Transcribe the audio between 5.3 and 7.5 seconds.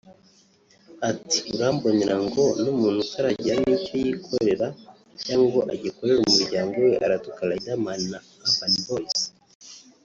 ngo agikorere umuryango we aratuka